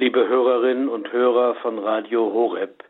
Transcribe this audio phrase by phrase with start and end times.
[0.00, 2.82] Liebe Hörerinnen und Hörer von Radio Horeb,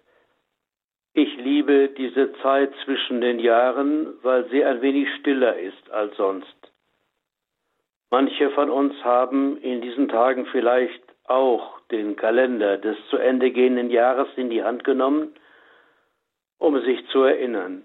[1.13, 6.73] ich liebe diese Zeit zwischen den Jahren, weil sie ein wenig stiller ist als sonst.
[8.13, 13.91] Manche von uns haben in diesen Tagen vielleicht auch den Kalender des zu Ende gehenden
[13.91, 15.35] Jahres in die Hand genommen,
[16.59, 17.83] um sich zu erinnern.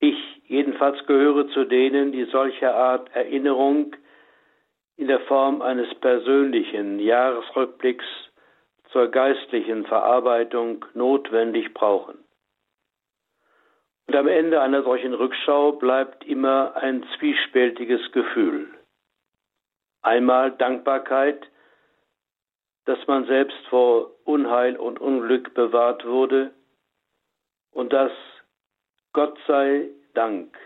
[0.00, 3.96] Ich jedenfalls gehöre zu denen, die solche Art Erinnerung
[4.96, 8.04] in der Form eines persönlichen Jahresrückblicks
[8.92, 12.18] zur geistlichen Verarbeitung notwendig brauchen.
[14.06, 18.72] Und am Ende einer solchen Rückschau bleibt immer ein zwiespältiges Gefühl.
[20.02, 21.46] Einmal Dankbarkeit,
[22.84, 26.52] dass man selbst vor Unheil und Unglück bewahrt wurde
[27.72, 28.12] und dass
[29.12, 30.56] Gott sei Dank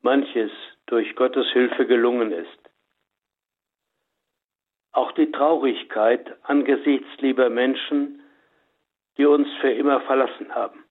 [0.00, 0.50] manches
[0.86, 2.64] durch Gottes Hilfe gelungen ist.
[4.94, 8.22] Auch die Traurigkeit angesichts lieber Menschen,
[9.18, 10.84] die uns für immer verlassen haben.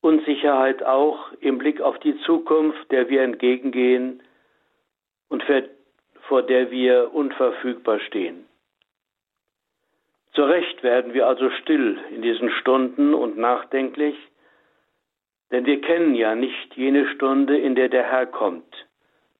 [0.00, 4.22] Unsicherheit auch im Blick auf die Zukunft, der wir entgegengehen
[5.28, 5.44] und
[6.28, 8.46] vor der wir unverfügbar stehen.
[10.34, 14.16] Zu Recht werden wir also still in diesen Stunden und nachdenklich,
[15.52, 18.86] denn wir kennen ja nicht jene Stunde, in der der Herr kommt,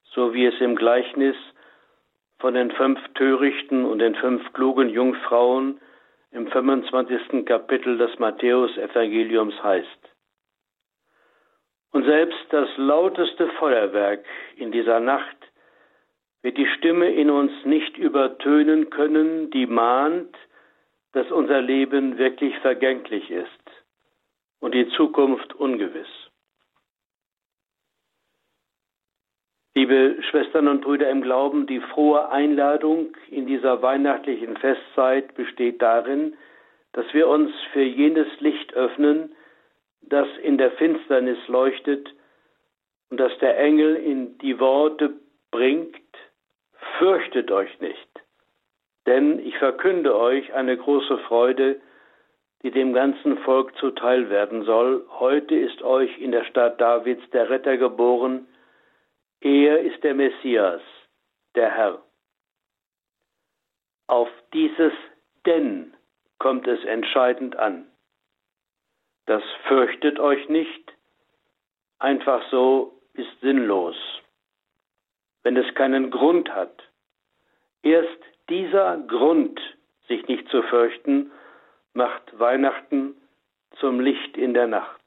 [0.05, 1.36] so wie es im Gleichnis
[2.39, 5.81] von den fünf törichten und den fünf klugen Jungfrauen
[6.33, 7.47] im 25.
[7.47, 10.17] Kapitel des Matthäus-Evangeliums heißt.
[11.92, 14.25] Und selbst das lauteste Feuerwerk
[14.57, 15.37] in dieser Nacht
[16.42, 20.37] wird die Stimme in uns nicht übertönen können, die mahnt,
[21.12, 23.48] dass unser Leben wirklich vergänglich ist
[24.61, 26.25] und die Zukunft ungewiss.
[29.77, 36.34] Liebe Schwestern und Brüder im Glauben, die frohe Einladung in dieser weihnachtlichen Festzeit besteht darin,
[36.94, 39.36] dass wir uns für jenes Licht öffnen,
[40.00, 42.08] das in der Finsternis leuchtet
[43.11, 45.12] und das der Engel in die Worte
[45.51, 45.95] bringt,
[46.96, 48.08] fürchtet euch nicht,
[49.05, 51.83] denn ich verkünde euch eine große Freude,
[52.62, 55.05] die dem ganzen Volk zuteil werden soll.
[55.20, 58.48] Heute ist euch in der Stadt Davids der Retter geboren,
[59.41, 60.83] er ist der Messias,
[61.55, 62.02] der Herr.
[64.07, 64.92] Auf dieses
[65.45, 65.95] denn
[66.39, 67.91] kommt es entscheidend an.
[69.27, 70.92] Das fürchtet euch nicht,
[71.98, 73.96] einfach so ist sinnlos,
[75.42, 76.83] wenn es keinen Grund hat.
[77.83, 79.61] Erst dieser Grund,
[80.08, 81.33] sich nicht zu fürchten,
[81.95, 83.17] macht Weihnachten
[83.80, 85.05] zum Licht in der Nacht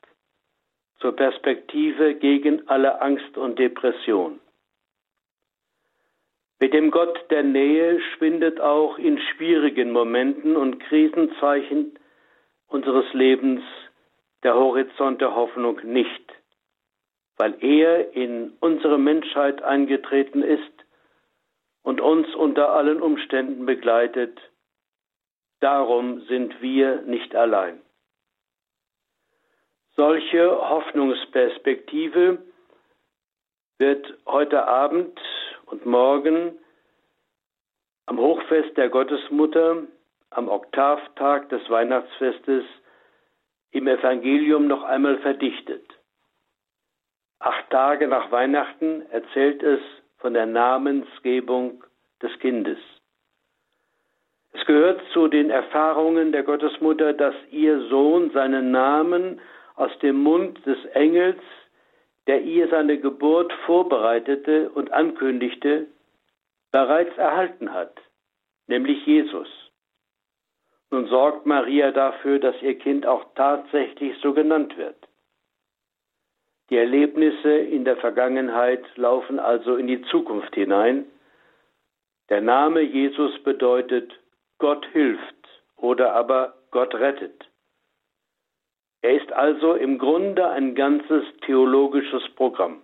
[1.00, 4.40] zur Perspektive gegen alle Angst und Depression.
[6.62, 11.98] Mit dem Gott der Nähe schwindet auch in schwierigen Momenten und Krisenzeichen
[12.68, 13.62] unseres Lebens
[14.44, 16.34] der Horizont der Hoffnung nicht,
[17.38, 20.62] weil er in unsere Menschheit eingetreten ist
[21.82, 24.38] und uns unter allen Umständen begleitet.
[25.62, 27.82] Darum sind wir nicht allein.
[30.00, 32.38] Solche Hoffnungsperspektive
[33.80, 35.20] wird heute Abend
[35.66, 36.58] und morgen
[38.06, 39.84] am Hochfest der Gottesmutter,
[40.30, 42.64] am Oktavtag des Weihnachtsfestes
[43.72, 45.86] im Evangelium noch einmal verdichtet.
[47.40, 49.82] Acht Tage nach Weihnachten erzählt es
[50.20, 51.84] von der Namensgebung
[52.22, 52.80] des Kindes.
[54.54, 59.42] Es gehört zu den Erfahrungen der Gottesmutter, dass ihr Sohn seinen Namen
[59.80, 61.42] aus dem Mund des Engels,
[62.28, 65.88] der ihr seine Geburt vorbereitete und ankündigte,
[66.72, 67.96] bereits erhalten hat,
[68.68, 69.48] nämlich Jesus.
[70.92, 74.98] Nun sorgt Maria dafür, dass ihr Kind auch tatsächlich so genannt wird.
[76.70, 81.06] Die Erlebnisse in der Vergangenheit laufen also in die Zukunft hinein.
[82.28, 84.12] Der Name Jesus bedeutet
[84.58, 85.36] Gott hilft
[85.78, 87.49] oder aber Gott rettet.
[89.02, 92.82] Er ist also im Grunde ein ganzes theologisches Programm.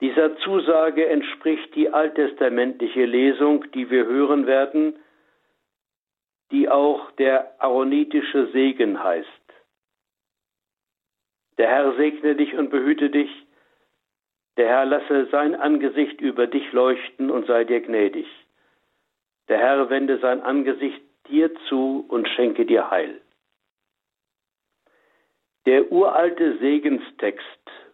[0.00, 4.96] Dieser Zusage entspricht die alttestamentliche Lesung, die wir hören werden,
[6.50, 9.28] die auch der aaronitische Segen heißt.
[11.58, 13.30] Der Herr segne dich und behüte dich,
[14.56, 18.26] der Herr lasse sein Angesicht über dich leuchten und sei dir gnädig.
[19.48, 23.20] Der Herr wende sein Angesicht dir zu und schenke dir Heil.
[25.66, 27.44] Der uralte Segenstext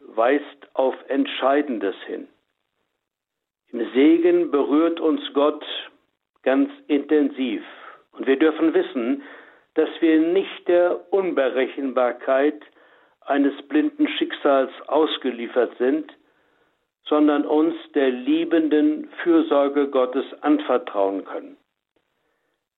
[0.00, 2.26] weist auf Entscheidendes hin.
[3.72, 5.64] Im Segen berührt uns Gott
[6.43, 7.62] ganz intensiv.
[8.12, 9.22] Und wir dürfen wissen,
[9.75, 12.61] dass wir nicht der Unberechenbarkeit
[13.20, 16.12] eines blinden Schicksals ausgeliefert sind,
[17.05, 21.56] sondern uns der liebenden Fürsorge Gottes anvertrauen können.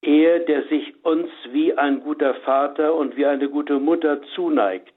[0.03, 4.95] Er, der sich uns wie ein guter Vater und wie eine gute Mutter zuneigt,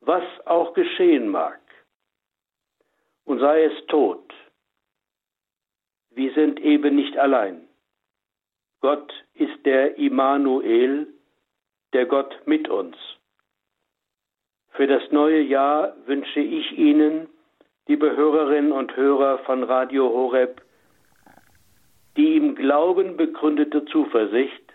[0.00, 1.60] was auch geschehen mag,
[3.24, 4.34] und sei es Tod,
[6.10, 7.68] wir sind eben nicht allein.
[8.80, 11.06] Gott ist der Immanuel,
[11.92, 12.96] der Gott mit uns.
[14.70, 17.28] Für das neue Jahr wünsche ich Ihnen,
[17.86, 20.60] liebe Hörerinnen und Hörer von Radio Horeb,
[22.68, 24.74] Glauben begründete Zuversicht,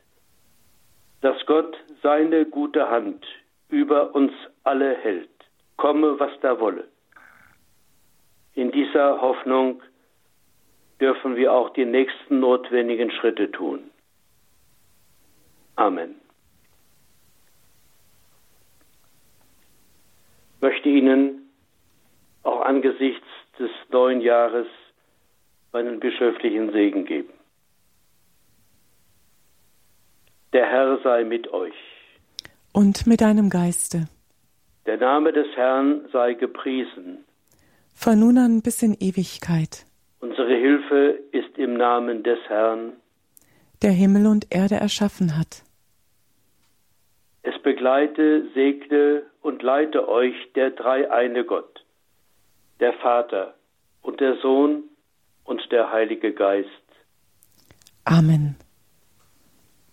[1.22, 3.24] dass Gott seine gute Hand
[3.70, 4.32] über uns
[4.64, 5.30] alle hält,
[5.78, 6.88] komme was da wolle.
[8.56, 9.84] In dieser Hoffnung
[11.00, 13.92] dürfen wir auch die nächsten notwendigen Schritte tun.
[15.76, 16.16] Amen.
[20.56, 21.48] Ich möchte Ihnen
[22.42, 23.28] auch angesichts
[23.60, 24.66] des neuen Jahres
[25.72, 27.43] meinen bischöflichen Segen geben.
[30.54, 31.74] Der Herr sei mit euch.
[32.72, 34.08] Und mit deinem Geiste.
[34.86, 37.26] Der Name des Herrn sei gepriesen.
[37.96, 39.86] Von nun an bis in Ewigkeit.
[40.20, 42.94] Unsere Hilfe ist im Namen des Herrn,
[43.82, 45.64] der Himmel und Erde erschaffen hat.
[47.42, 51.84] Es begleite, segne und leite euch der dreieine Gott,
[52.80, 53.56] der Vater
[54.02, 54.84] und der Sohn
[55.44, 56.70] und der Heilige Geist.
[58.06, 58.56] Amen.